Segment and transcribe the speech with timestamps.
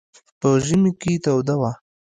[0.39, 1.71] په ژمي کې توده وه.